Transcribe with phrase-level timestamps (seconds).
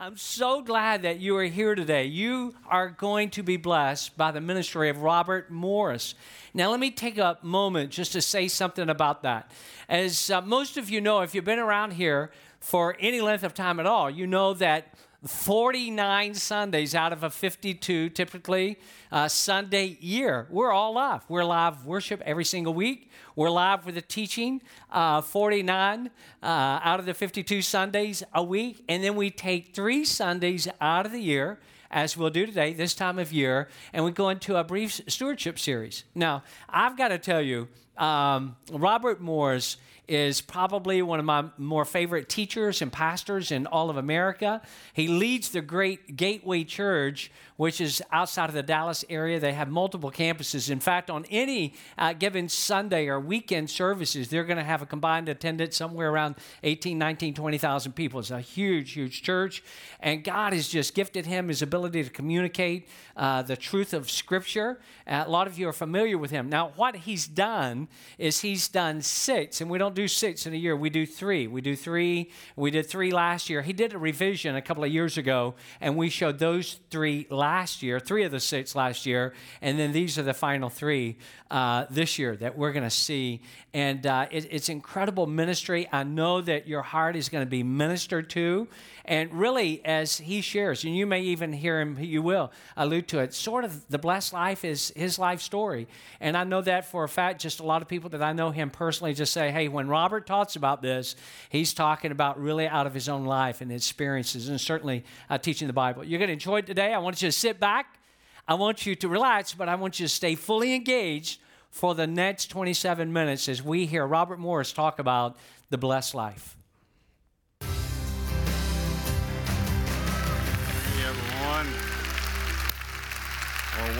[0.00, 2.04] I'm so glad that you are here today.
[2.04, 6.14] You are going to be blessed by the ministry of Robert Morris.
[6.54, 9.50] Now, let me take a moment just to say something about that.
[9.88, 12.30] As uh, most of you know, if you've been around here
[12.60, 14.94] for any length of time at all, you know that
[15.26, 18.78] 49 Sundays out of a 52 typically
[19.10, 20.46] uh, Sunday year.
[20.48, 21.24] We're all live.
[21.28, 23.10] We're live worship every single week.
[23.34, 24.62] We're live with the teaching
[24.92, 26.10] uh, 49
[26.40, 28.84] uh, out of the 52 Sundays a week.
[28.88, 31.58] And then we take three Sundays out of the year
[31.90, 35.58] as we'll do today, this time of year, and we go into a brief stewardship
[35.58, 36.04] series.
[36.14, 39.78] Now, I've got to tell you, um, Robert Morris
[40.08, 44.62] is probably one of my more favorite teachers and pastors in all of America.
[44.94, 49.38] He leads the great Gateway Church, which is outside of the Dallas area.
[49.38, 50.70] They have multiple campuses.
[50.70, 54.86] In fact, on any uh, given Sunday or weekend services, they're going to have a
[54.86, 58.20] combined attendance somewhere around 18, 19, 20,000 people.
[58.20, 59.62] It's a huge, huge church.
[60.00, 64.80] And God has just gifted him his ability to communicate uh, the truth of Scripture.
[65.06, 66.48] Uh, a lot of you are familiar with him.
[66.48, 70.56] Now, what he's done is he's done six, and we don't do six in a
[70.56, 71.48] year, we do three.
[71.48, 72.30] We do three.
[72.54, 73.62] We did three last year.
[73.62, 77.82] He did a revision a couple of years ago, and we showed those three last
[77.82, 81.18] year, three of the six last year, and then these are the final three
[81.50, 83.42] uh, this year that we're going to see.
[83.74, 85.88] And uh, it, it's incredible ministry.
[85.90, 88.68] I know that your heart is going to be ministered to.
[89.08, 93.20] And really, as he shares, and you may even hear him, you will allude to
[93.20, 95.88] it, sort of the blessed life is his life story.
[96.20, 98.50] And I know that for a fact, just a lot of people that I know
[98.50, 101.16] him personally just say, hey, when Robert talks about this,
[101.48, 105.68] he's talking about really out of his own life and experiences, and certainly uh, teaching
[105.68, 106.04] the Bible.
[106.04, 106.92] You're going to enjoy it today.
[106.92, 107.98] I want you to sit back.
[108.46, 112.06] I want you to relax, but I want you to stay fully engaged for the
[112.06, 115.38] next 27 minutes as we hear Robert Morris talk about
[115.70, 116.57] the blessed life.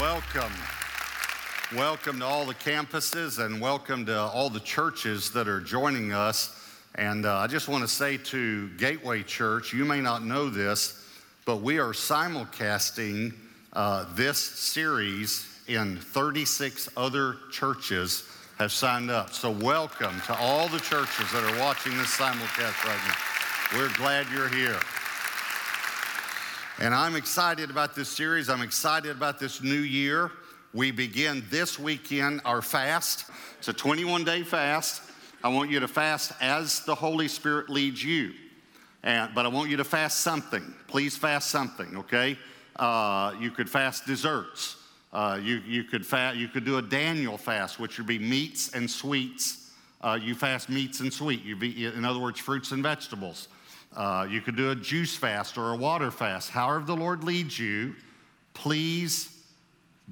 [0.01, 0.53] Welcome.
[1.75, 6.55] Welcome to all the campuses and welcome to all the churches that are joining us.
[6.95, 11.05] And uh, I just want to say to Gateway Church, you may not know this,
[11.45, 13.35] but we are simulcasting
[13.73, 18.23] uh, this series in 36 other churches
[18.59, 19.33] have signed up.
[19.33, 23.79] So, welcome to all the churches that are watching this simulcast right now.
[23.79, 24.79] We're glad you're here.
[26.81, 28.49] And I'm excited about this series.
[28.49, 30.31] I'm excited about this new year.
[30.73, 33.25] We begin this weekend our fast.
[33.59, 35.03] It's a 21 day fast.
[35.43, 38.33] I want you to fast as the Holy Spirit leads you.
[39.03, 40.73] And, but I want you to fast something.
[40.87, 42.39] Please fast something, okay?
[42.77, 44.77] Uh, you could fast desserts.
[45.13, 48.73] Uh, you, you, could fa- you could do a Daniel fast, which would be meats
[48.73, 49.73] and sweets.
[50.01, 51.43] Uh, you fast meats and sweet.
[51.45, 53.49] You be, in other words, fruits and vegetables.
[53.97, 56.51] Uh, you could do a juice fast or a water fast.
[56.51, 57.95] However, the Lord leads you,
[58.55, 59.35] please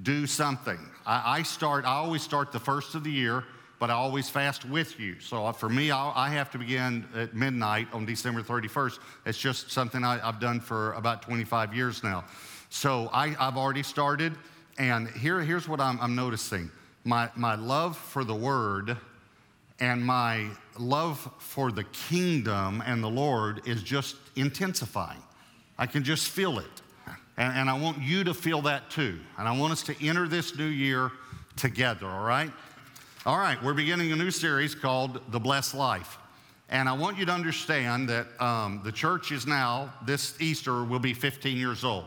[0.03, 0.79] do something.
[1.05, 3.43] I, I, start, I always start the first of the year,
[3.79, 5.19] but I always fast with you.
[5.19, 8.99] So for me, I, I have to begin at midnight on December 31st.
[9.25, 12.25] It's just something I, have done for about 25 years now.
[12.69, 14.33] So I, have already started,
[14.77, 16.71] and here, here's what I'm, I'm noticing
[17.03, 18.97] my, my love for the Word
[19.79, 20.47] and my
[20.79, 25.21] love for the kingdom and the Lord is just intensifying.
[25.77, 26.65] I can just feel it.
[27.37, 29.19] And, and, I want you to feel that too.
[29.37, 31.11] And I want us to enter this new year
[31.55, 32.51] together, all right?
[33.27, 36.17] All right, we're beginning a new series called The Blessed Life.
[36.69, 40.99] And I want you to understand that um, the church is now, this Easter, will
[40.99, 42.05] be 15 years old.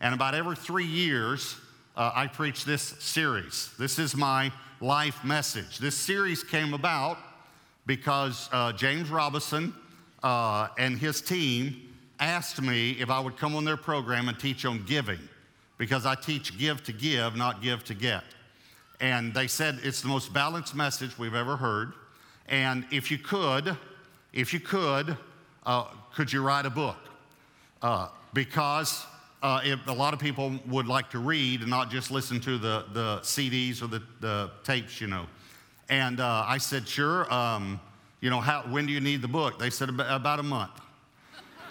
[0.00, 1.56] And about every three years,
[1.96, 3.70] uh, I preach this series.
[3.78, 4.52] This is my
[4.82, 5.78] life message.
[5.78, 7.16] This series came about
[7.86, 9.72] because uh, James Robison
[10.24, 14.64] uh, and his team asked me if I would come on their program and teach
[14.64, 15.20] on giving
[15.78, 18.24] because I teach give to give, not give to get.
[19.00, 21.92] And they said it's the most balanced message we've ever heard.
[22.48, 23.76] And if you could,
[24.32, 25.16] if you could,
[25.64, 26.98] uh, could you write a book?
[27.80, 29.06] Uh, because
[29.42, 32.58] uh, if a lot of people would like to read and not just listen to
[32.58, 35.26] the, the CDs or the, the tapes, you know.
[35.88, 37.32] And uh, I said, sure.
[37.32, 37.80] Um,
[38.20, 39.58] you know, how, when do you need the book?
[39.58, 40.80] They said, about a month.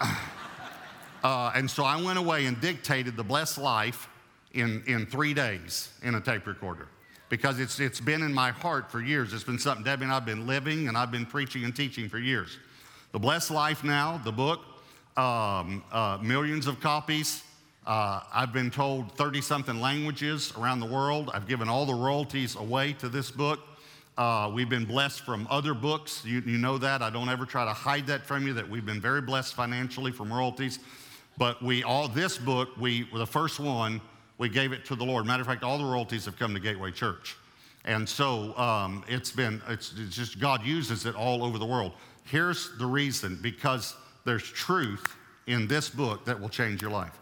[1.24, 4.08] uh, and so I went away and dictated The Blessed Life
[4.52, 6.88] in, in three days in a tape recorder
[7.30, 9.32] because it's, it's been in my heart for years.
[9.32, 12.18] It's been something Debbie and I've been living and I've been preaching and teaching for
[12.18, 12.58] years.
[13.12, 14.60] The Blessed Life now, the book,
[15.16, 17.42] um, uh, millions of copies.
[17.86, 21.30] Uh, I've been told 30 something languages around the world.
[21.34, 23.58] I've given all the royalties away to this book.
[24.16, 26.24] Uh, we've been blessed from other books.
[26.24, 27.02] You, you, know that.
[27.02, 30.12] I don't ever try to hide that from you, that we've been very blessed financially
[30.12, 30.78] from royalties.
[31.38, 34.00] But we all this book, we the first one,
[34.38, 35.26] we gave it to the Lord.
[35.26, 37.36] Matter of fact, all the royalties have come to Gateway Church.
[37.84, 41.92] And so um, it's been, it's, it's just God uses it all over the world.
[42.24, 45.16] Here's the reason because there's truth
[45.48, 47.18] in this book that will change your life.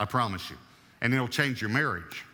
[0.00, 0.56] I promise you.
[1.02, 2.24] And it'll change your marriage,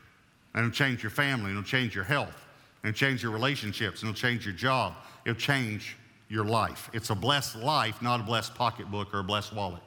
[0.54, 2.46] and it'll change your family, and it'll change your health,
[2.82, 4.94] and it'll change your relationships, and it'll change your job.
[5.26, 5.96] It'll change
[6.28, 6.88] your life.
[6.92, 9.82] It's a blessed life, not a blessed pocketbook or a blessed wallet.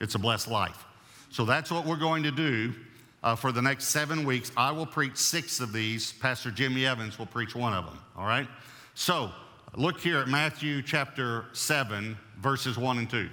[0.00, 0.84] It's a blessed life.
[1.30, 2.74] So that's what we're going to do
[3.22, 4.50] uh, for the next seven weeks.
[4.56, 6.12] I will preach six of these.
[6.12, 7.98] Pastor Jimmy Evans will preach one of them.
[8.16, 8.48] All right?
[8.94, 9.30] So
[9.76, 13.28] look here at Matthew chapter 7, verses 1 and 2.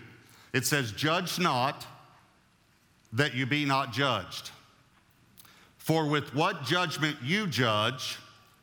[0.54, 1.86] It says, Judge not
[3.16, 4.52] that you be not judged.
[5.78, 8.18] For with what judgment you judge,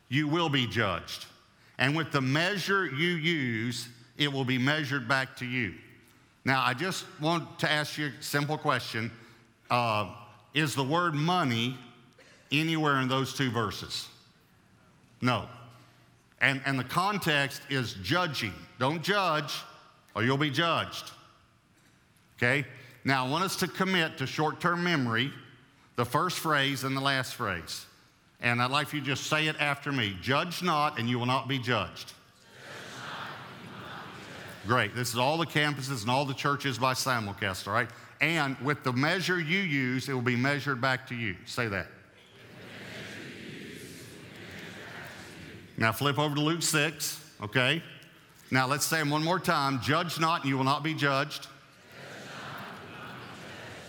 [0.09, 1.25] you will be judged.
[1.77, 5.73] And with the measure you use, it will be measured back to you.
[6.45, 9.11] Now, I just want to ask you a simple question.
[9.71, 10.13] Uh,
[10.53, 11.77] is the word money
[12.51, 14.07] anywhere in those two verses?
[15.21, 15.47] No.
[16.41, 18.53] And, and the context is judging.
[18.77, 19.53] Don't judge,
[20.13, 21.11] or you'll be judged.
[22.37, 22.65] Okay?
[23.05, 25.31] Now, I want us to commit to short term memory
[25.95, 27.85] the first phrase and the last phrase.
[28.39, 31.25] And I'd like you to just say it after me Judge not, and you will
[31.25, 32.13] not be judged.
[34.65, 34.95] Great.
[34.95, 37.89] This is all the campuses and all the churches by simulcast, all right?
[38.21, 41.35] And with the measure you use, it will be measured back to you.
[41.45, 41.87] Say that.
[45.75, 47.83] Now flip over to Luke 6, okay?
[48.51, 49.81] Now let's say them one more time.
[49.81, 51.47] Judge not, and you will not be judged.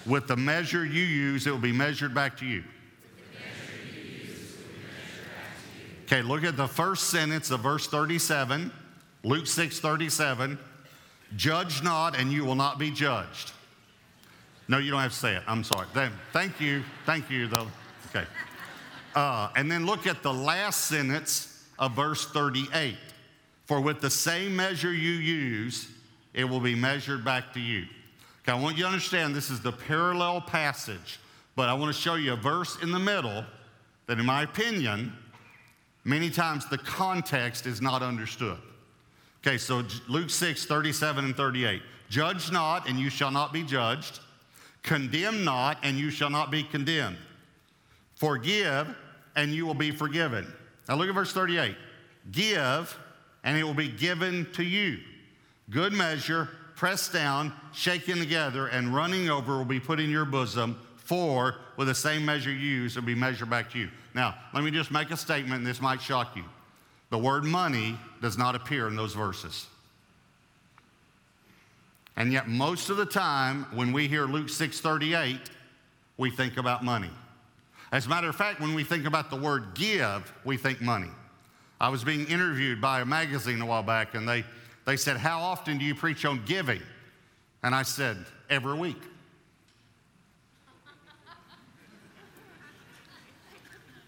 [0.07, 2.65] With the measure you use, it will be measured back to you.
[6.05, 8.71] Okay, look at the first sentence of verse 37,
[9.23, 10.59] Luke 6 37.
[11.37, 13.53] Judge not, and you will not be judged.
[14.69, 15.43] No, you don't have to say it.
[15.47, 15.87] I'm sorry.
[16.33, 16.83] Thank you.
[17.07, 17.67] Thank you, though.
[18.09, 18.27] Okay.
[19.15, 22.97] Uh, and then look at the last sentence of verse 38.
[23.67, 25.89] For with the same measure you use,
[26.35, 27.87] it will be measured back to you.
[28.45, 31.19] Okay, I want you to understand this is the parallel passage,
[31.57, 33.43] but I want to show you a verse in the middle
[34.07, 35.15] that, in my opinion,
[36.05, 38.59] many times the context is not understood.
[39.47, 41.81] Okay, so Luke 6, 37 and 38.
[42.11, 44.21] Judge not, and you shall not be judged.
[44.83, 47.17] Condemn not, and you shall not be condemned.
[48.17, 48.95] Forgive,
[49.37, 50.47] and you will be forgiven.
[50.87, 51.75] Now look at verse 38.
[52.31, 52.95] Give,
[53.43, 54.99] and it will be given to you.
[55.71, 56.51] Good measure,
[56.85, 60.79] pressed down, shaken together, and running over will be put in your bosom.
[60.97, 63.89] For with the same measure you use, it will be measured back to you.
[64.13, 66.45] Now, let me just make a statement, and this might shock you.
[67.09, 69.67] The word money does not appear in those verses.
[72.19, 75.41] And yet, most of the time, when we hear Luke 6:38,
[76.19, 77.13] we think about money.
[77.93, 81.11] As a matter of fact, when we think about the word give, we think money.
[81.81, 84.45] I was being interviewed by a magazine a while back, and they,
[84.85, 86.83] they said, How often do you preach on giving?
[87.63, 89.01] And I said, Every week.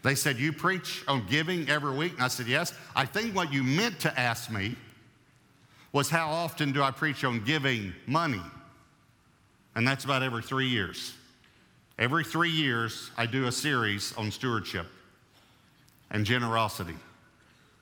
[0.02, 2.12] They said, You preach on giving every week?
[2.12, 2.72] And I said, Yes.
[2.94, 4.76] I think what you meant to ask me
[5.92, 8.42] was how often do I preach on giving money?
[9.74, 11.14] And that's about every three years.
[11.98, 14.86] Every three years, I do a series on stewardship
[16.10, 16.94] and generosity.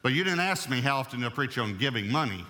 [0.03, 2.45] But you didn't ask me how often I preach on giving money.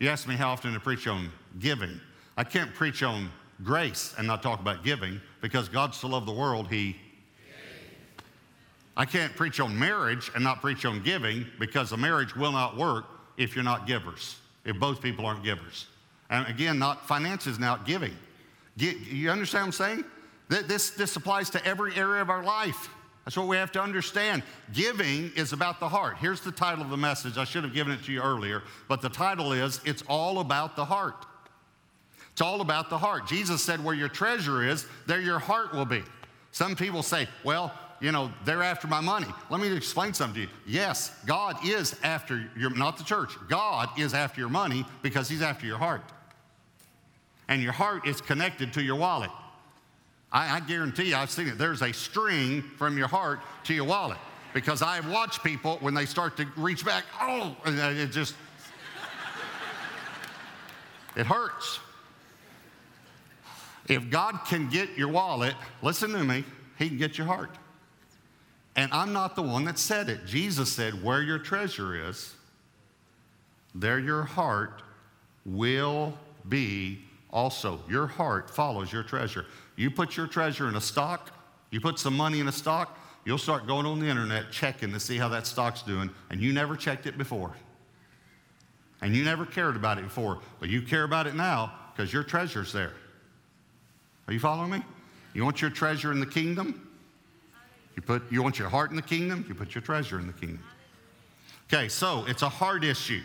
[0.00, 1.30] You ask me how often to preach on
[1.60, 2.00] giving.
[2.36, 3.30] I can't preach on
[3.62, 6.96] grace and not talk about giving because God so loved the world, He.
[8.96, 12.76] I can't preach on marriage and not preach on giving because a marriage will not
[12.76, 13.04] work
[13.36, 15.86] if you're not givers if both people aren't givers.
[16.30, 18.16] And again, not finances now, giving.
[18.76, 20.04] You understand what I'm saying?
[20.48, 22.88] This, this applies to every area of our life.
[23.30, 24.42] That's what we have to understand.
[24.72, 26.16] Giving is about the heart.
[26.18, 27.38] Here's the title of the message.
[27.38, 30.74] I should have given it to you earlier, but the title is It's All About
[30.74, 31.26] the Heart.
[32.32, 33.28] It's all about the heart.
[33.28, 36.02] Jesus said, Where your treasure is, there your heart will be.
[36.50, 39.28] Some people say, Well, you know, they're after my money.
[39.48, 40.48] Let me explain something to you.
[40.66, 45.42] Yes, God is after your, not the church, God is after your money because He's
[45.42, 46.02] after your heart.
[47.46, 49.30] And your heart is connected to your wallet.
[50.32, 51.58] I, I guarantee you, I've seen it.
[51.58, 54.18] There's a string from your heart to your wallet
[54.54, 58.34] because I've watched people when they start to reach back, oh, and it just,
[61.16, 61.80] it hurts.
[63.88, 66.44] If God can get your wallet, listen to me,
[66.78, 67.50] He can get your heart.
[68.76, 70.26] And I'm not the one that said it.
[70.26, 72.34] Jesus said, Where your treasure is,
[73.74, 74.82] there your heart
[75.44, 76.14] will
[76.48, 77.00] be
[77.32, 77.80] also.
[77.88, 79.46] Your heart follows your treasure.
[79.76, 81.32] You put your treasure in a stock,
[81.70, 85.00] you put some money in a stock, you'll start going on the internet checking to
[85.00, 87.52] see how that stock's doing, and you never checked it before.
[89.02, 92.22] And you never cared about it before, but you care about it now because your
[92.22, 92.92] treasure's there.
[94.26, 94.82] Are you following me?
[95.32, 96.90] You want your treasure in the kingdom?
[97.96, 99.44] You, put, you want your heart in the kingdom?
[99.48, 100.62] You put your treasure in the kingdom.
[101.72, 103.22] Okay, so it's a heart issue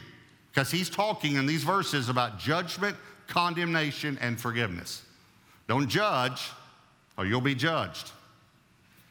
[0.52, 2.96] because he's talking in these verses about judgment,
[3.28, 5.04] condemnation, and forgiveness.
[5.68, 6.52] Don't judge
[7.18, 8.12] or you'll be judged.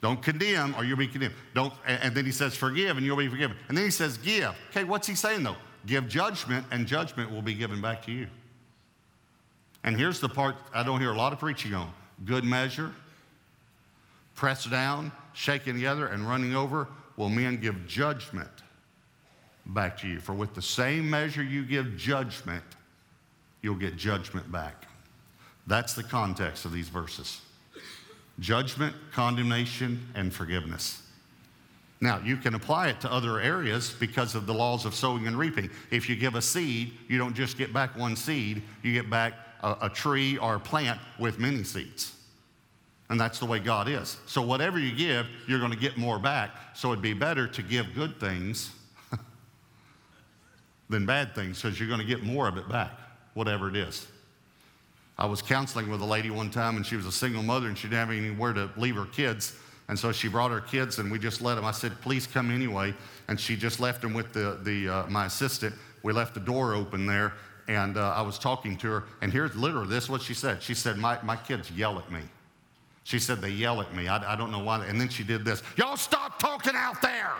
[0.00, 1.35] Don't condemn or you'll be condemned.
[1.54, 3.56] Don't, and then he says forgive and you'll be forgiven.
[3.68, 4.54] And then he says give.
[4.71, 5.56] Okay, what's he saying though?
[5.87, 8.26] Give judgment and judgment will be given back to you.
[9.83, 11.92] And here's the part I don't hear a lot of preaching on
[12.25, 12.92] good measure,
[14.35, 18.50] pressed down, shaken together, and running over, will men give judgment
[19.66, 20.21] back to you.
[20.21, 22.64] For with the same measure you give judgment,
[23.64, 24.87] you'll get judgment back.
[25.66, 27.40] That's the context of these verses
[28.40, 31.00] judgment, condemnation, and forgiveness.
[32.00, 35.38] Now, you can apply it to other areas because of the laws of sowing and
[35.38, 35.71] reaping.
[35.90, 39.35] If you give a seed, you don't just get back one seed, you get back
[39.62, 42.14] a, a tree or a plant with many seeds.
[43.09, 44.18] And that's the way God is.
[44.26, 46.50] So, whatever you give, you're going to get more back.
[46.75, 48.71] So, it'd be better to give good things
[50.88, 52.92] than bad things because you're going to get more of it back,
[53.34, 54.06] whatever it is.
[55.16, 57.78] I was counseling with a lady one time, and she was a single mother, and
[57.78, 59.56] she didn't have anywhere to leave her kids.
[59.88, 61.64] And so she brought her kids, and we just let them.
[61.64, 62.94] I said, "Please come anyway."
[63.28, 65.74] And she just left them with the, the uh, my assistant.
[66.02, 67.34] We left the door open there,
[67.68, 69.04] and uh, I was talking to her.
[69.20, 70.62] And here's literally this: is what she said.
[70.62, 72.20] She said, "My my kids yell at me."
[73.04, 74.08] She said they yell at me.
[74.08, 74.84] I, I don't know why.
[74.86, 75.62] And then she did this.
[75.76, 77.32] Y'all stop talking out there.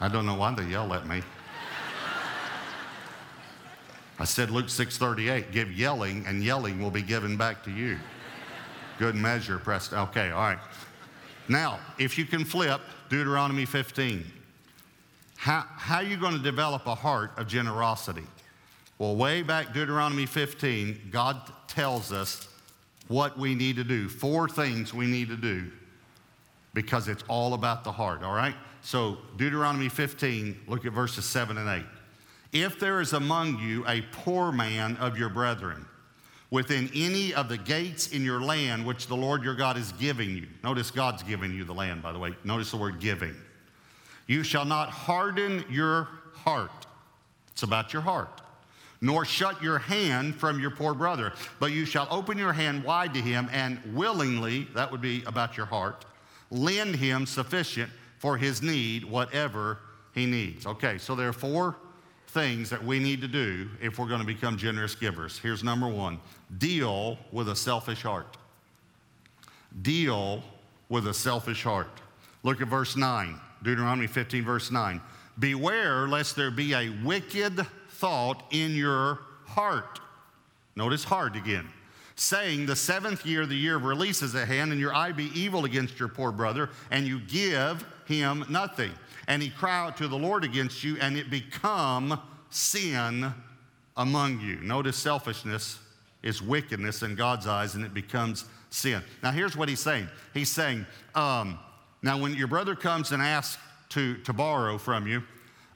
[0.00, 1.22] I don't know why they yell at me.
[4.18, 7.98] I said Luke 6:38, give yelling and yelling will be given back to you.
[8.98, 9.92] Good measure, pressed.
[9.92, 10.58] Okay, all right.
[11.48, 14.24] Now, if you can flip Deuteronomy 15,
[15.36, 18.26] how, how are you going to develop a heart of generosity?
[18.98, 22.46] Well, way back Deuteronomy 15, God tells us
[23.08, 25.70] what we need to do, four things we need to do
[26.74, 28.54] because it's all about the heart, all right?
[28.82, 31.84] So, Deuteronomy 15, look at verses 7 and 8.
[32.52, 35.86] If there is among you a poor man of your brethren,
[36.50, 40.30] within any of the gates in your land which the Lord your God is giving
[40.30, 42.34] you, notice God's giving you the land, by the way.
[42.42, 43.36] Notice the word giving.
[44.26, 46.86] You shall not harden your heart.
[47.52, 48.40] It's about your heart
[49.00, 53.14] nor shut your hand from your poor brother, but you shall open your hand wide
[53.14, 56.04] to him and willingly, that would be about your heart,
[56.50, 59.78] lend him sufficient for his need, whatever
[60.14, 60.66] he needs.
[60.66, 61.74] Okay, so there are four
[62.28, 65.38] things that we need to do if we're going to become generous givers.
[65.38, 66.20] Here's number one
[66.58, 68.36] deal with a selfish heart.
[69.82, 70.42] Deal
[70.90, 72.00] with a selfish heart.
[72.42, 75.00] Look at verse 9, Deuteronomy 15, verse 9.
[75.38, 79.98] Beware lest there be a wicked thought in your heart.
[80.76, 81.68] Notice heart again.
[82.16, 85.30] Saying, The seventh year, the year of release is at hand, and your eye be
[85.34, 87.82] evil against your poor brother, and you give
[88.18, 88.92] him nothing.
[89.26, 93.32] And he cry out to the Lord against you, and it become sin
[93.96, 94.56] among you.
[94.56, 95.78] Notice selfishness
[96.22, 99.02] is wickedness in God's eyes, and it becomes sin.
[99.22, 101.58] Now, here's what he's saying He's saying, um,
[102.02, 105.22] Now, when your brother comes and asks to, to borrow from you,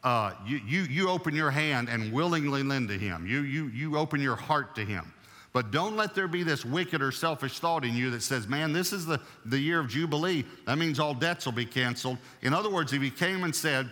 [0.03, 3.27] uh, you, you, you open your hand and willingly lend to him.
[3.27, 5.14] You, you, you open your heart to him.
[5.55, 8.73] But don't let there be this wicked or selfish thought in you that says, man,
[8.73, 10.45] this is the, the year of Jubilee.
[10.67, 12.19] That means all debts will be canceled.
[12.43, 13.89] In other words, if he came and said,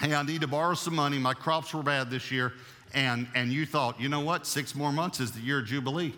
[0.00, 2.54] hey, I need to borrow some money, my crops were bad this year,
[2.92, 6.12] and, and you thought, you know what, six more months is the year of Jubilee.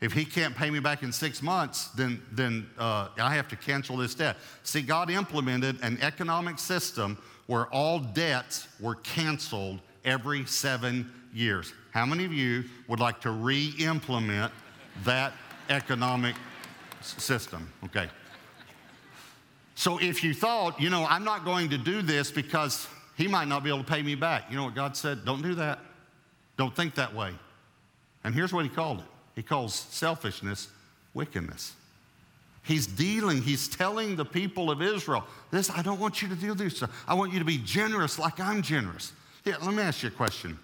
[0.00, 3.56] If he can't pay me back in six months, then, then uh, I have to
[3.56, 4.36] cancel this debt.
[4.62, 11.72] See, God implemented an economic system where all debts were canceled every seven years.
[11.92, 14.52] How many of you would like to re implement
[15.04, 15.32] that
[15.68, 16.34] economic
[17.02, 17.70] system?
[17.84, 18.08] Okay.
[19.74, 23.46] So if you thought, you know, I'm not going to do this because he might
[23.46, 25.24] not be able to pay me back, you know what God said?
[25.24, 25.78] Don't do that.
[26.56, 27.32] Don't think that way.
[28.24, 30.68] And here's what he called it He calls selfishness
[31.14, 31.74] wickedness.
[32.62, 36.54] He's dealing, he's telling the people of Israel, this, I don't want you to do
[36.54, 36.82] this.
[37.06, 39.12] I want you to be generous like I'm generous.
[39.48, 40.58] Let me ask you a question.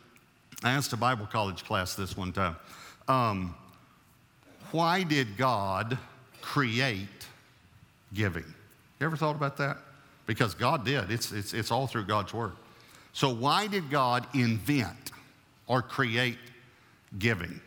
[0.63, 2.57] I asked a Bible college class this one time.
[3.09, 3.55] Um,
[4.73, 5.97] why did God
[6.43, 7.09] create
[8.13, 8.45] giving?
[9.01, 9.79] You ever thought about that?
[10.27, 11.11] Because God did.
[11.11, 12.53] It's, it's, it's all through God's Word.
[13.15, 15.13] So, why did God invent
[15.67, 16.39] or create
[17.19, 17.61] giving?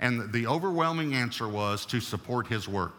[0.00, 2.94] And the overwhelming answer was to support his work.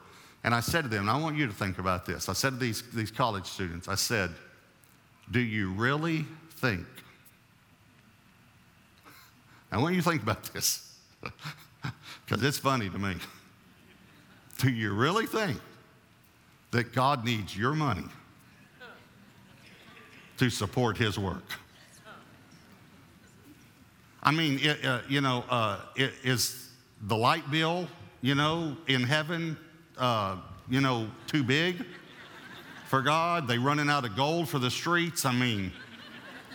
[0.45, 2.29] And I said to them, and I want you to think about this.
[2.29, 4.31] I said to these, these college students, I said,
[5.31, 6.85] Do you really think?
[9.71, 10.95] I want you to think about this,
[12.25, 13.15] because it's funny to me.
[14.59, 15.59] Do you really think
[16.71, 18.05] that God needs your money
[20.37, 21.43] to support his work?
[24.23, 26.69] I mean, it, uh, you know, uh, it, is
[27.03, 27.87] the light bill,
[28.21, 29.57] you know, in heaven,
[29.97, 30.37] uh,
[30.69, 31.85] you know, too big
[32.87, 33.47] for God?
[33.47, 35.23] They running out of gold for the streets?
[35.23, 35.71] I mean,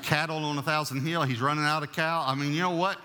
[0.02, 2.24] cattle on a thousand hill, he's running out of cow.
[2.26, 2.98] I mean, you know what?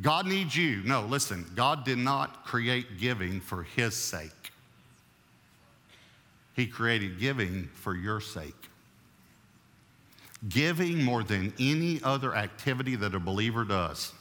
[0.00, 0.82] God needs you.
[0.84, 4.30] No, listen, God did not create giving for his sake.
[6.54, 8.54] He created giving for your sake.
[10.48, 14.12] Giving more than any other activity that a believer does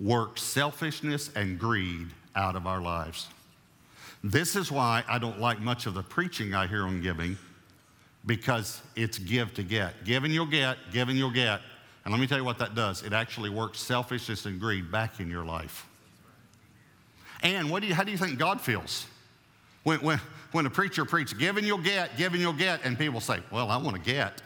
[0.00, 3.26] works selfishness and greed out of our lives.
[4.22, 7.36] This is why I don't like much of the preaching I hear on giving
[8.26, 10.04] because it's give to get.
[10.04, 11.60] Giving you'll get, giving you'll get.
[12.04, 15.20] And let me tell you what that does it actually works selfishness and greed back
[15.20, 15.86] in your life.
[17.42, 19.06] And what do you, how do you think God feels?
[19.84, 20.20] When, when,
[20.52, 23.76] when a preacher preaches, giving you'll get, giving you'll get, and people say, Well, I
[23.76, 24.42] want to get,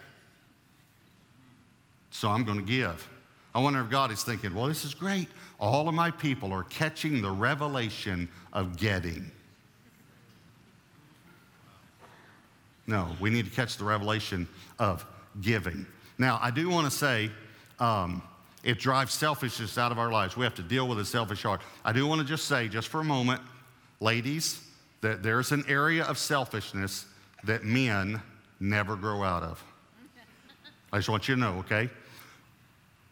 [2.10, 3.08] so I'm going to give.
[3.54, 5.28] I wonder if God is thinking, Well, this is great.
[5.58, 9.30] All of my people are catching the revelation of getting.
[12.86, 14.48] No, we need to catch the revelation
[14.78, 15.06] of
[15.40, 15.86] giving.
[16.18, 17.30] Now, I do want to say
[17.78, 18.22] um,
[18.62, 20.36] it drives selfishness out of our lives.
[20.36, 21.62] We have to deal with a selfish heart.
[21.84, 23.40] I do want to just say, just for a moment,
[24.00, 24.60] ladies,
[25.00, 27.06] that there's an area of selfishness
[27.44, 28.20] that men
[28.60, 29.62] never grow out of.
[30.92, 31.88] I just want you to know, okay?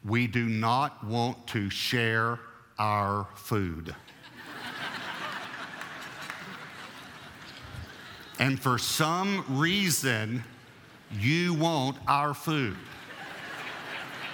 [0.05, 2.39] We do not want to share
[2.79, 3.95] our food.
[8.41, 10.43] And for some reason,
[11.13, 12.75] you want our food.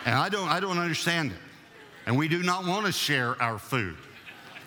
[0.04, 1.38] And I don't, I don't understand it.
[2.06, 3.96] And we do not want to share our food.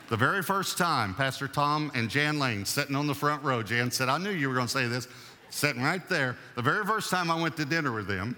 [0.09, 3.91] The very first time, Pastor Tom and Jan Lane sitting on the front row, Jan
[3.91, 5.07] said, I knew you were going to say this,
[5.49, 6.35] sitting right there.
[6.55, 8.35] The very first time I went to dinner with them,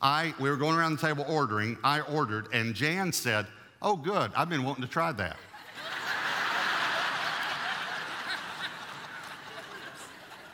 [0.00, 1.78] I, we were going around the table ordering.
[1.82, 3.46] I ordered, and Jan said,
[3.82, 5.36] Oh, good, I've been wanting to try that.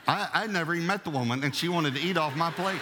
[0.06, 2.80] I, I never even met the woman, and she wanted to eat off my plate.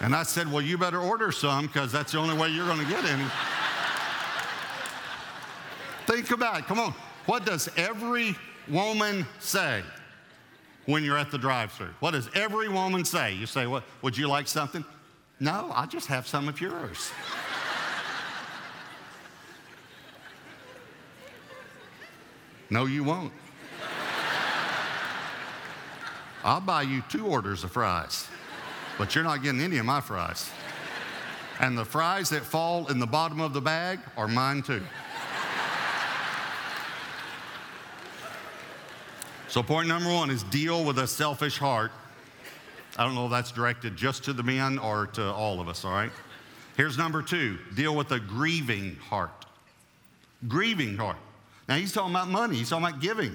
[0.00, 2.80] And I said, Well, you better order some because that's the only way you're going
[2.80, 3.24] to get any.
[6.06, 6.66] Think about it.
[6.66, 6.92] Come on.
[7.26, 8.36] What does every
[8.68, 9.82] woman say
[10.86, 11.94] when you're at the drive through?
[12.00, 13.34] What does every woman say?
[13.34, 13.84] You say, What?
[14.02, 14.84] Would you like something?
[15.38, 17.10] No, I'll just have some of yours.
[22.72, 23.30] No, you won't.
[26.42, 28.26] I'll buy you two orders of fries,
[28.96, 30.48] but you're not getting any of my fries.
[31.60, 34.80] And the fries that fall in the bottom of the bag are mine too.
[39.48, 41.92] So, point number one is deal with a selfish heart.
[42.96, 45.84] I don't know if that's directed just to the men or to all of us,
[45.84, 46.10] all right?
[46.78, 49.44] Here's number two deal with a grieving heart.
[50.48, 51.18] Grieving heart.
[51.72, 53.34] Now he's talking about money, he's talking about giving.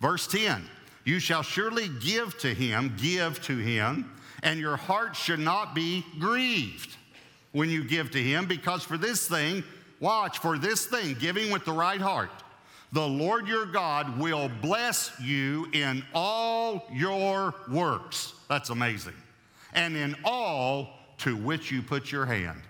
[0.00, 0.64] Verse 10
[1.04, 4.12] You shall surely give to him, give to him,
[4.44, 6.96] and your heart should not be grieved
[7.50, 9.64] when you give to him, because for this thing,
[9.98, 12.30] watch, for this thing, giving with the right heart,
[12.92, 18.34] the Lord your God will bless you in all your works.
[18.48, 19.14] That's amazing.
[19.72, 22.60] And in all to which you put your hand.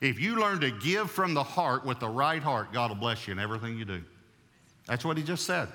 [0.00, 3.28] If you learn to give from the heart with the right heart, God will bless
[3.28, 4.02] you in everything you do.
[4.88, 5.68] That's what he just said.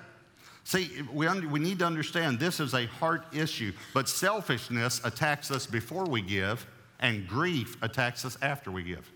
[0.65, 5.51] See, we, un- we need to understand this is a heart issue, but selfishness attacks
[5.51, 6.65] us before we give,
[6.99, 9.09] and grief attacks us after we give.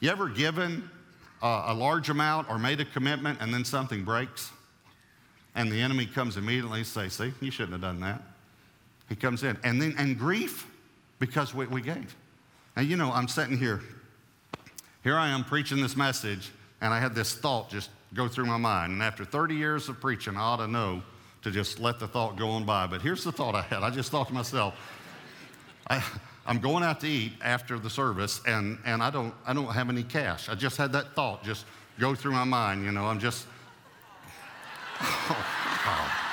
[0.00, 0.88] You ever given
[1.42, 4.50] uh, a large amount or made a commitment and then something breaks?
[5.54, 8.22] And the enemy comes immediately and says, See, you shouldn't have done that.
[9.08, 9.56] He comes in.
[9.64, 10.66] And then, and grief
[11.18, 12.14] because we, we gave.
[12.76, 13.80] And you know, I'm sitting here.
[15.02, 18.56] Here I am preaching this message, and I had this thought just go through my
[18.56, 18.92] mind.
[18.92, 21.02] And after 30 years of preaching, I ought to know
[21.42, 22.86] to just let the thought go on by.
[22.86, 23.82] But here's the thought I had.
[23.82, 24.74] I just thought to myself,
[25.88, 26.02] I,
[26.46, 29.90] am going out to eat after the service, and, and I, don't, I don't have
[29.90, 30.48] any cash.
[30.48, 31.66] I just had that thought just
[31.98, 32.84] go through my mind.
[32.84, 33.46] You know, I'm just,
[35.00, 35.46] oh,
[35.86, 36.24] wow.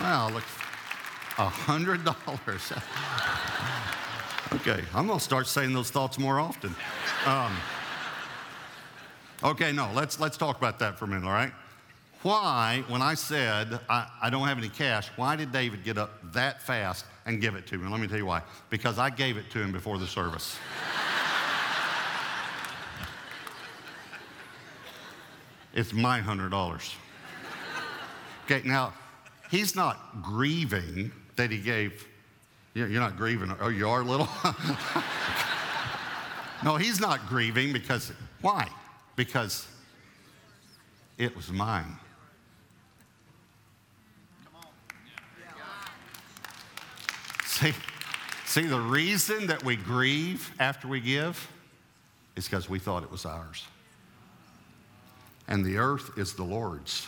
[0.00, 0.44] Wow, look.
[1.36, 2.72] A hundred dollars.
[4.52, 6.72] okay, I'm gonna start saying those thoughts more often.
[7.26, 7.56] Um,
[9.44, 11.52] okay, no, let's let's talk about that for a minute, all right?
[12.22, 16.32] Why, when I said I, I don't have any cash, why did David get up
[16.32, 17.86] that fast and give it to me?
[17.88, 18.42] Let me tell you why.
[18.70, 20.54] Because I gave it to him before the service.
[25.74, 26.94] it's my hundred dollars.
[28.46, 28.94] Okay, now
[29.50, 32.06] he's not grieving that he gave.
[32.74, 33.54] You're not grieving.
[33.60, 34.28] Oh, you are little?
[36.64, 38.68] no, he's not grieving because, why?
[39.16, 39.66] Because
[41.18, 41.96] it was mine.
[47.44, 47.72] See,
[48.46, 51.48] see, the reason that we grieve after we give
[52.34, 53.64] is because we thought it was ours.
[55.46, 57.06] And the earth is the Lord's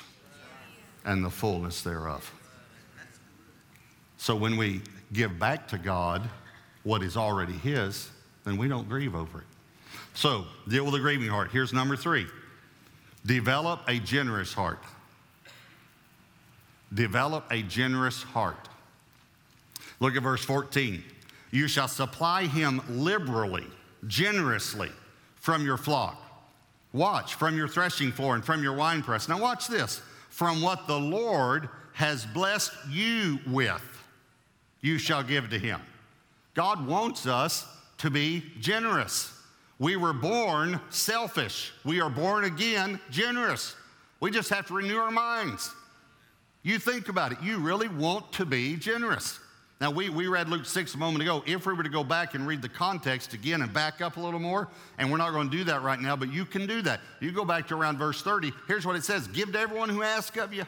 [1.05, 2.33] and the fullness thereof.
[4.19, 6.29] So when we give back to God
[6.85, 8.09] what is already His,
[8.45, 9.56] then we don't grieve over it.
[10.14, 11.50] So deal with a grieving heart.
[11.50, 12.26] Here's number three
[13.24, 14.78] develop a generous heart.
[16.94, 18.68] Develop a generous heart.
[19.98, 21.02] Look at verse 14.
[21.50, 23.66] You shall supply him liberally,
[24.06, 24.90] generously
[25.37, 26.22] from your flock.
[26.92, 29.28] Watch from your threshing floor and from your winepress.
[29.28, 30.00] Now, watch this.
[30.30, 33.82] From what the Lord has blessed you with
[34.87, 35.80] you shall give to him.
[36.54, 37.66] God wants us
[37.98, 39.36] to be generous.
[39.79, 41.73] We were born selfish.
[41.85, 43.75] We are born again generous.
[44.21, 45.71] We just have to renew our minds.
[46.62, 47.39] You think about it.
[47.43, 49.39] You really want to be generous.
[49.79, 51.45] Now, we, we read Luke 6 a moment ago.
[51.47, 54.21] If we were to go back and read the context again and back up a
[54.21, 56.81] little more, and we're not going to do that right now, but you can do
[56.83, 57.01] that.
[57.21, 58.53] You go back to around verse 30.
[58.67, 60.65] Here's what it says Give to everyone who asks of you.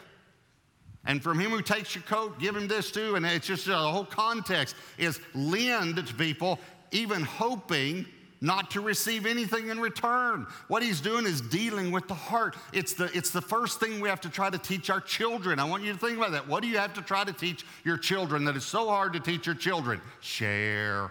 [1.07, 3.15] And from him who takes your coat, give him this too.
[3.15, 6.59] And it's just uh, the whole context is lend to people,
[6.91, 8.05] even hoping
[8.41, 10.47] not to receive anything in return.
[10.69, 12.57] What he's doing is dealing with the heart.
[12.73, 15.59] It's the, it's the first thing we have to try to teach our children.
[15.59, 16.47] I want you to think about that.
[16.47, 19.21] What do you have to try to teach your children that is so hard to
[19.21, 20.01] teach your children?
[20.21, 21.11] Share.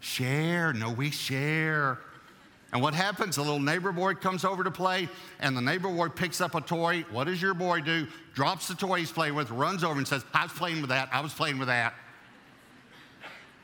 [0.00, 0.72] Share.
[0.72, 1.98] No, we share.
[2.72, 3.36] And what happens?
[3.36, 5.08] A little neighbor boy comes over to play,
[5.40, 7.04] and the neighbor boy picks up a toy.
[7.10, 8.06] What does your boy do?
[8.34, 11.08] Drops the toy he's playing with, runs over and says, I was playing with that.
[11.12, 11.94] I was playing with that.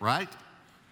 [0.00, 0.28] Right?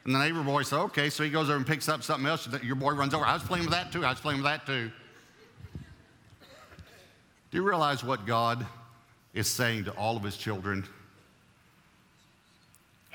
[0.04, 1.10] And the neighbor boy says, okay.
[1.10, 2.48] So he goes over and picks up something else.
[2.62, 3.24] Your boy runs over.
[3.24, 4.04] I was playing with that too.
[4.04, 4.90] I was playing with that too.
[7.50, 8.64] Do you realize what God
[9.34, 10.86] is saying to all of his children?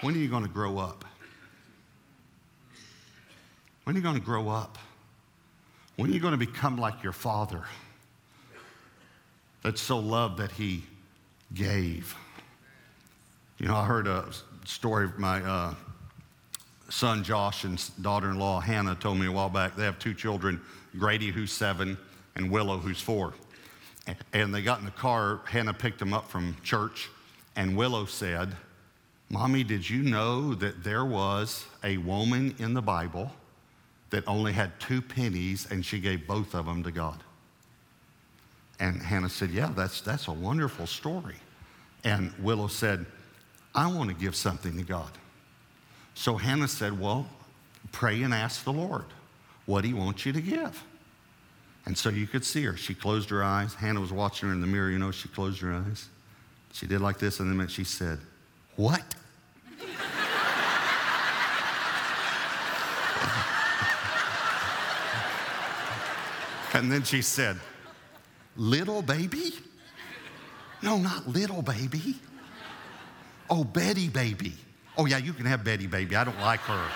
[0.02, 1.06] When are you going to grow up?
[3.86, 4.78] When are you going to grow up?
[5.96, 7.64] When are you going to become like your father
[9.64, 10.84] that so loved that he
[11.54, 12.16] gave?
[13.58, 14.26] You know, I heard a
[14.66, 15.76] story of my uh,
[16.90, 19.76] son Josh and daughter in law Hannah told me a while back.
[19.76, 20.62] They have two children
[20.98, 21.98] Grady, who's seven,
[22.36, 23.34] and Willow, who's four.
[24.34, 25.42] And they got in the car.
[25.46, 27.10] Hannah picked them up from church,
[27.56, 28.56] and Willow said,
[29.30, 33.32] Mommy, did you know that there was a woman in the Bible?
[34.10, 37.22] that only had two pennies and she gave both of them to God.
[38.80, 41.36] And Hannah said, Yeah, that's, that's a wonderful story.
[42.06, 43.06] And Willow said,
[43.74, 45.12] I want to give something to God.
[46.16, 47.28] So Hannah said, Well,
[47.92, 49.06] pray and ask the Lord
[49.68, 50.84] what he wants you to give.
[51.86, 52.76] And so you could see her.
[52.76, 53.76] She closed her eyes.
[53.76, 56.08] Hannah was watching her in the mirror, you know, she closed her eyes.
[56.74, 58.18] She did like this, and then she said,
[58.76, 59.04] What?
[66.74, 67.58] And then she said,
[68.58, 69.54] Little baby?
[70.82, 72.16] No, not little baby.
[73.50, 74.56] Oh, Betty baby.
[74.98, 76.16] Oh, yeah, you can have Betty baby.
[76.16, 76.88] I don't like her.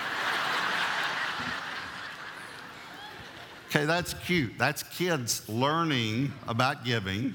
[3.68, 4.52] okay, that's cute.
[4.58, 7.34] That's kids learning about giving.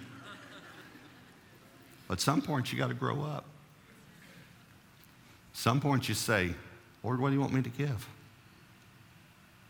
[2.08, 3.46] But some point you got to grow up.
[5.54, 6.54] Some point you say,
[7.04, 8.08] Lord, what do you want me to give?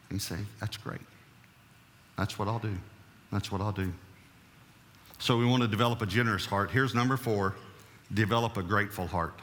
[0.10, 1.02] And you say, That's great.
[2.18, 2.76] That's what I'll do.
[3.32, 3.92] That's what I'll do.
[5.20, 6.72] So we want to develop a generous heart.
[6.72, 7.56] Here's number four
[8.14, 9.34] develop a grateful heart.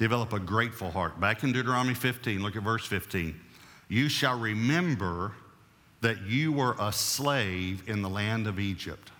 [0.00, 1.20] Develop a grateful heart.
[1.20, 3.38] Back in Deuteronomy 15, look at verse 15.
[3.88, 5.32] You shall remember
[6.00, 9.10] that you were a slave in the land of Egypt,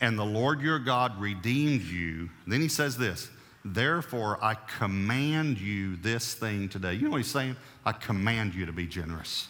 [0.00, 2.30] and the Lord your God redeemed you.
[2.48, 3.30] Then he says this
[3.64, 6.94] Therefore, I command you this thing today.
[6.94, 7.54] You know what he's saying?
[7.86, 9.46] I command you to be generous.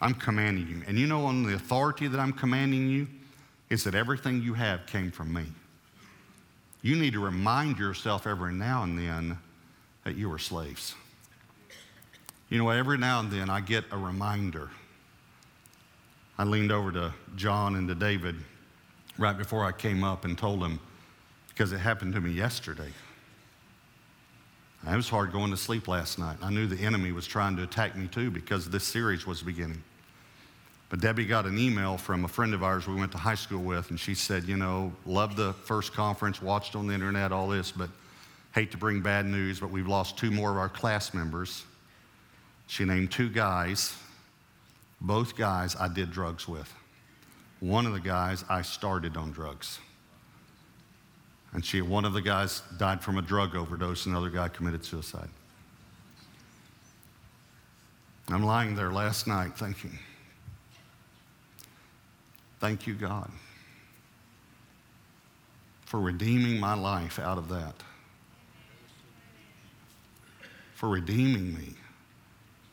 [0.00, 0.82] I'm commanding you.
[0.88, 3.06] And you know, on the authority that I'm commanding you,
[3.68, 5.44] is that everything you have came from me.
[6.82, 9.38] You need to remind yourself every now and then
[10.04, 10.94] that you were slaves.
[12.48, 14.70] You know, every now and then I get a reminder.
[16.38, 18.36] I leaned over to John and to David
[19.18, 20.80] right before I came up and told them,
[21.50, 22.90] because it happened to me yesterday.
[24.90, 26.38] It was hard going to sleep last night.
[26.40, 29.82] I knew the enemy was trying to attack me too because this series was beginning.
[30.90, 33.62] But Debbie got an email from a friend of ours we went to high school
[33.62, 37.48] with, and she said, You know, loved the first conference, watched on the internet, all
[37.48, 37.88] this, but
[38.52, 41.64] hate to bring bad news, but we've lost two more of our class members.
[42.66, 43.94] She named two guys.
[45.00, 46.72] Both guys I did drugs with.
[47.60, 49.78] One of the guys I started on drugs.
[51.52, 55.28] And she, one of the guys died from a drug overdose, another guy committed suicide.
[58.28, 59.98] I'm lying there last night thinking,
[62.60, 63.30] thank you, God,
[65.86, 67.74] for redeeming my life out of that,
[70.74, 71.74] for redeeming me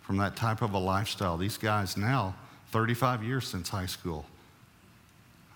[0.02, 1.38] from that type of a lifestyle.
[1.38, 2.36] These guys now,
[2.71, 4.26] 35 years since high school,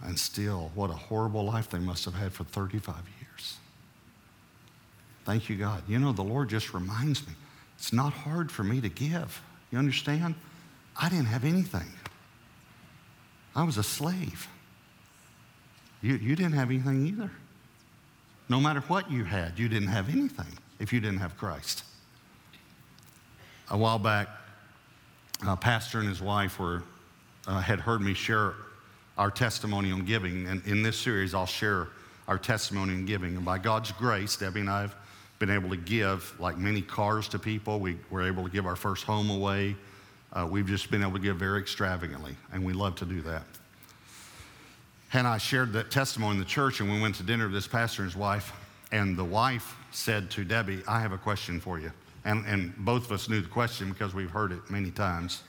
[0.03, 3.57] and still, what a horrible life they must have had for 35 years.
[5.25, 5.83] Thank you, God.
[5.87, 7.33] You know, the Lord just reminds me
[7.77, 9.41] it's not hard for me to give.
[9.71, 10.35] You understand?
[10.99, 11.87] I didn't have anything,
[13.55, 14.47] I was a slave.
[16.01, 17.31] You, you didn't have anything either.
[18.49, 21.83] No matter what you had, you didn't have anything if you didn't have Christ.
[23.69, 24.27] A while back,
[25.47, 26.83] a pastor and his wife were,
[27.47, 28.53] uh, had heard me share
[29.17, 30.47] our testimony on giving.
[30.47, 31.87] And in this series, I'll share
[32.27, 33.35] our testimony on giving.
[33.35, 34.95] And by God's grace, Debbie and I have
[35.39, 37.79] been able to give like many cars to people.
[37.79, 39.75] We were able to give our first home away.
[40.33, 43.43] Uh, we've just been able to give very extravagantly, and we love to do that.
[45.13, 47.67] And I shared that testimony in the church, and we went to dinner with this
[47.67, 48.53] pastor and his wife.
[48.93, 51.91] And the wife said to Debbie, I have a question for you.
[52.23, 55.43] And, and both of us knew the question because we've heard it many times.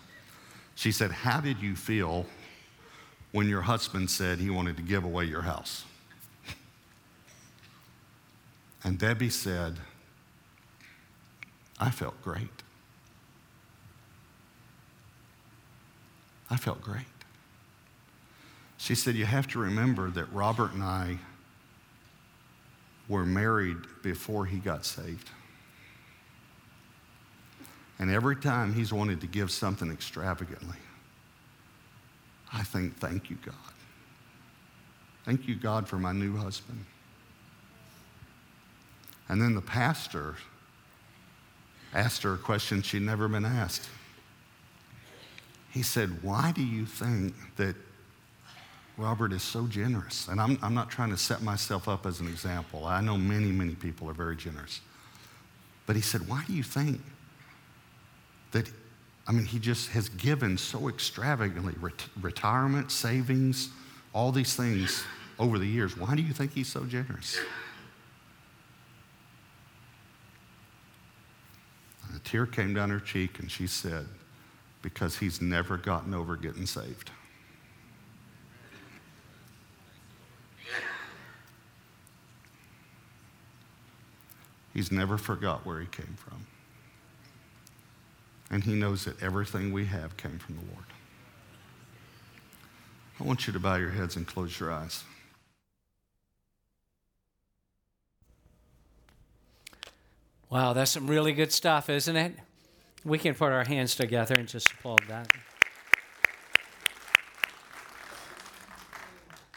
[0.74, 2.26] She said, How did you feel
[3.30, 5.84] when your husband said he wanted to give away your house?
[8.84, 9.78] And Debbie said,
[11.78, 12.61] I felt great.
[16.52, 17.06] I felt great.
[18.76, 21.16] She said, You have to remember that Robert and I
[23.08, 25.30] were married before he got saved.
[27.98, 30.76] And every time he's wanted to give something extravagantly,
[32.52, 33.54] I think, thank you, God.
[35.24, 36.84] Thank you, God, for my new husband.
[39.30, 40.36] And then the pastor
[41.94, 43.88] asked her a question she'd never been asked.
[45.72, 47.74] He said, Why do you think that
[48.96, 50.28] Robert is so generous?
[50.28, 52.86] And I'm, I'm not trying to set myself up as an example.
[52.86, 54.80] I know many, many people are very generous.
[55.86, 57.00] But he said, Why do you think
[58.52, 58.70] that
[59.26, 63.70] I mean, he just has given so extravagantly ret- retirement, savings,
[64.12, 65.04] all these things
[65.38, 65.96] over the years.
[65.96, 67.38] Why do you think he's so generous?
[72.08, 74.06] And a tear came down her cheek, and she said,
[74.82, 77.10] Because he's never gotten over getting saved.
[84.74, 86.46] He's never forgot where he came from
[88.52, 90.84] and He knows that everything we have came from the Lord.
[93.18, 95.02] I want you to bow your heads and close your eyes.
[100.50, 102.36] Wow, that's some really good stuff, isn't it?
[103.04, 105.30] We can put our hands together and just applaud that.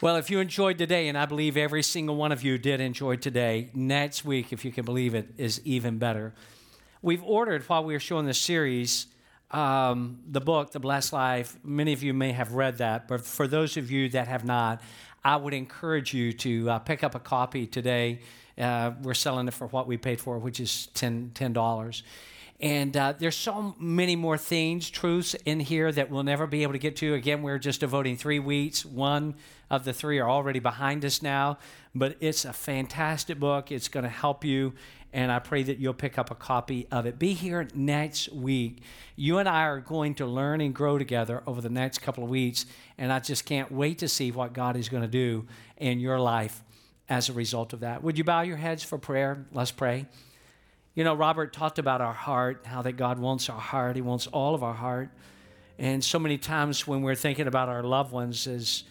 [0.02, 3.16] Well, if you enjoyed today, and I believe every single one of you did enjoy
[3.16, 6.34] today, next week, if you can believe it, is even better
[7.06, 9.06] we've ordered while we were showing this series
[9.52, 11.56] um, the book, The Blessed Life.
[11.62, 14.82] Many of you may have read that, but for those of you that have not,
[15.24, 18.22] I would encourage you to uh, pick up a copy today.
[18.58, 21.30] Uh, we're selling it for what we paid for, which is $10.
[21.30, 22.02] $10.
[22.60, 26.72] And uh, there's so many more things, truths in here that we'll never be able
[26.72, 27.14] to get to.
[27.14, 28.84] Again, we're just devoting three weeks.
[28.84, 29.34] One
[29.68, 31.58] of the three are already behind us now,
[31.94, 33.70] but it's a fantastic book.
[33.70, 34.72] It's going to help you
[35.16, 37.18] and I pray that you'll pick up a copy of it.
[37.18, 38.82] Be here next week.
[39.16, 42.28] You and I are going to learn and grow together over the next couple of
[42.28, 42.66] weeks,
[42.98, 45.46] and I just can't wait to see what God is going to do
[45.78, 46.62] in your life
[47.08, 48.02] as a result of that.
[48.02, 49.46] Would you bow your heads for prayer?
[49.52, 50.04] Let's pray.
[50.96, 54.26] You know, Robert talked about our heart, how that God wants our heart, He wants
[54.28, 55.10] all of our heart.
[55.78, 58.82] And so many times when we're thinking about our loved ones as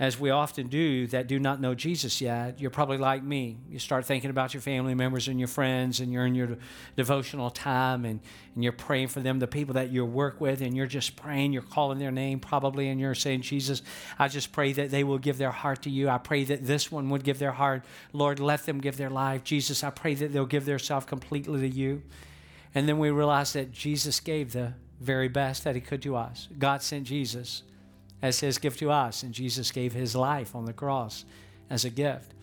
[0.00, 3.58] as we often do that do not know Jesus yet, you're probably like me.
[3.68, 6.56] You start thinking about your family members and your friends, and you're in your
[6.96, 8.18] devotional time and,
[8.54, 11.52] and you're praying for them, the people that you work with, and you're just praying,
[11.52, 13.82] you're calling their name probably, and you're saying, Jesus,
[14.18, 16.08] I just pray that they will give their heart to you.
[16.08, 17.84] I pray that this one would give their heart.
[18.14, 19.44] Lord, let them give their life.
[19.44, 22.00] Jesus, I pray that they'll give their self completely to you.
[22.74, 26.48] And then we realize that Jesus gave the very best that he could to us.
[26.58, 27.64] God sent Jesus
[28.22, 29.22] as his gift to us.
[29.22, 31.24] And Jesus gave his life on the cross
[31.68, 32.34] as a gift.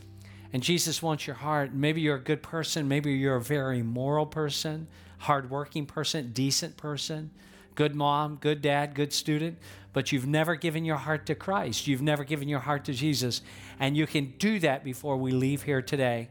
[0.53, 1.73] And Jesus wants your heart.
[1.73, 2.87] Maybe you're a good person.
[2.87, 4.87] Maybe you're a very moral person,
[5.19, 7.31] hardworking person, decent person,
[7.75, 9.57] good mom, good dad, good student,
[9.93, 11.87] but you've never given your heart to Christ.
[11.87, 13.41] You've never given your heart to Jesus.
[13.79, 16.29] And you can do that before we leave here today.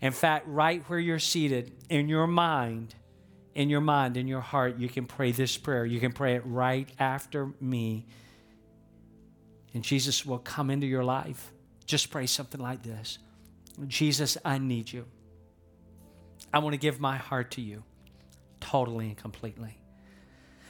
[0.00, 2.94] In fact, right where you're seated, in your mind,
[3.54, 5.86] in your mind, in your heart, you can pray this prayer.
[5.86, 8.06] You can pray it right after me
[9.76, 11.52] and Jesus will come into your life.
[11.84, 13.18] Just pray something like this
[13.86, 15.04] Jesus, I need you.
[16.50, 17.84] I want to give my heart to you
[18.58, 19.76] totally and completely.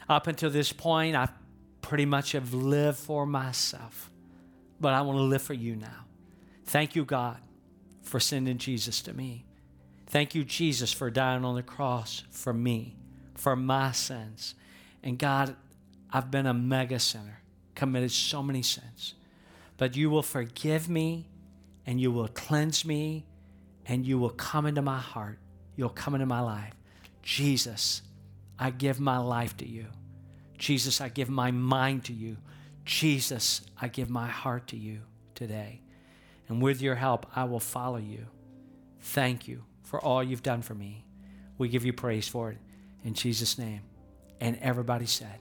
[0.08, 1.28] Up until this point, I
[1.82, 4.10] pretty much have lived for myself,
[4.80, 6.06] but I want to live for you now.
[6.64, 7.38] Thank you, God,
[8.02, 9.44] for sending Jesus to me.
[10.08, 12.96] Thank you, Jesus, for dying on the cross for me,
[13.36, 14.56] for my sins.
[15.04, 15.54] And God,
[16.12, 17.40] I've been a mega sinner
[17.76, 19.14] committed so many sins.
[19.76, 21.28] But you will forgive me
[21.86, 23.26] and you will cleanse me
[23.86, 25.38] and you will come into my heart.
[25.76, 26.74] You'll come into my life.
[27.22, 28.02] Jesus,
[28.58, 29.86] I give my life to you.
[30.58, 32.38] Jesus, I give my mind to you.
[32.84, 35.02] Jesus, I give my heart to you
[35.34, 35.82] today.
[36.48, 38.26] And with your help, I will follow you.
[39.00, 41.04] Thank you for all you've done for me.
[41.58, 42.58] We give you praise for it.
[43.04, 43.82] In Jesus' name.
[44.40, 45.40] And everybody said,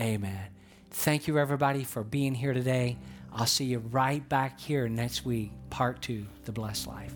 [0.00, 0.53] Amen.
[0.94, 2.96] Thank you, everybody, for being here today.
[3.32, 7.12] I'll see you right back here next week, part two, The Blessed Life.